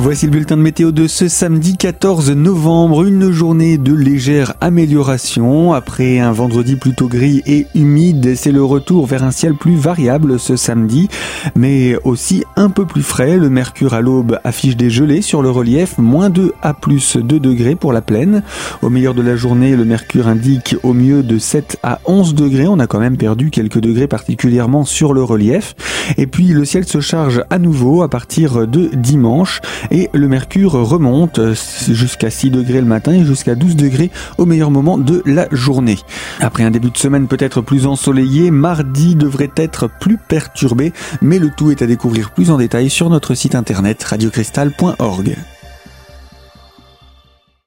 [0.00, 3.04] Voici le bulletin de météo de ce samedi 14 novembre.
[3.04, 5.72] Une journée de légère amélioration.
[5.72, 10.38] Après un vendredi plutôt gris et humide, c'est le retour vers un ciel plus variable
[10.38, 11.08] ce samedi,
[11.56, 13.38] mais aussi un peu plus frais.
[13.38, 17.40] Le mercure à l'aube affiche des gelées sur le relief, moins 2 à plus 2
[17.40, 18.44] degrés pour la plaine.
[18.82, 22.68] Au meilleur de la journée, le mercure indique au mieux de 7 à 11 degrés.
[22.68, 25.74] On a quand même perdu quelques degrés particulièrement sur le relief.
[26.16, 29.60] Et puis le ciel se charge à nouveau à partir de dimanche
[29.90, 31.40] et le mercure remonte
[31.88, 35.98] jusqu'à 6 degrés le matin et jusqu'à 12 degrés au meilleur moment de la journée.
[36.40, 41.50] Après un début de semaine peut-être plus ensoleillé, mardi devrait être plus perturbé, mais le
[41.50, 45.36] tout est à découvrir plus en détail sur notre site internet radiocristal.org.